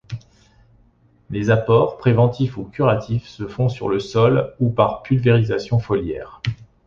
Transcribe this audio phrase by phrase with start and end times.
[1.29, 6.41] Les apports, préventifs ou curatifs, se font sur le sol ou par pulvérisation foliaire.